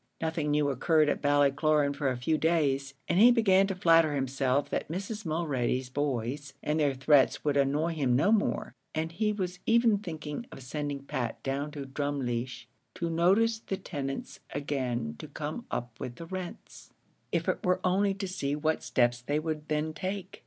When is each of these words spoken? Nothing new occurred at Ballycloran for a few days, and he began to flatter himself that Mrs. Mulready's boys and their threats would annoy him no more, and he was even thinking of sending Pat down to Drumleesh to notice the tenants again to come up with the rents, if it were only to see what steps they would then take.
Nothing 0.19 0.49
new 0.49 0.69
occurred 0.71 1.09
at 1.09 1.21
Ballycloran 1.21 1.93
for 1.95 2.09
a 2.09 2.17
few 2.17 2.35
days, 2.35 2.95
and 3.07 3.19
he 3.19 3.29
began 3.29 3.67
to 3.67 3.75
flatter 3.75 4.15
himself 4.15 4.67
that 4.71 4.87
Mrs. 4.87 5.27
Mulready's 5.27 5.89
boys 5.91 6.55
and 6.63 6.79
their 6.79 6.95
threats 6.95 7.45
would 7.45 7.55
annoy 7.55 7.93
him 7.93 8.15
no 8.15 8.31
more, 8.31 8.73
and 8.95 9.11
he 9.11 9.31
was 9.31 9.59
even 9.67 9.99
thinking 9.99 10.47
of 10.51 10.63
sending 10.63 11.03
Pat 11.03 11.43
down 11.43 11.69
to 11.73 11.85
Drumleesh 11.85 12.65
to 12.95 13.11
notice 13.11 13.59
the 13.59 13.77
tenants 13.77 14.39
again 14.55 15.17
to 15.19 15.27
come 15.27 15.67
up 15.69 15.99
with 15.99 16.15
the 16.15 16.25
rents, 16.25 16.89
if 17.31 17.47
it 17.47 17.63
were 17.63 17.79
only 17.83 18.15
to 18.15 18.27
see 18.27 18.55
what 18.55 18.81
steps 18.81 19.21
they 19.21 19.37
would 19.37 19.67
then 19.67 19.93
take. 19.93 20.39